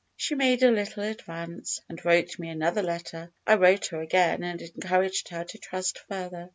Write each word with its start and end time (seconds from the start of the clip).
She 0.15 0.33
made 0.33 0.63
a 0.63 0.71
little 0.71 1.03
advance, 1.03 1.79
and 1.87 2.03
wrote 2.03 2.39
me 2.39 2.49
another 2.49 2.81
letter. 2.81 3.31
I 3.45 3.53
wrote 3.53 3.85
her 3.89 4.01
again, 4.01 4.41
and 4.43 4.59
encouraged 4.59 5.29
her 5.29 5.43
to 5.43 5.59
trust 5.59 5.99
further. 6.09 6.49